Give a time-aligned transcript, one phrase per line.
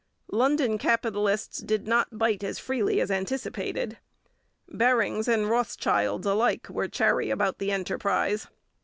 [0.31, 3.99] London capitalists did not bite as freely as anticipated.
[4.67, 8.47] Barings and Rothschilds alike were chary about the enterprise.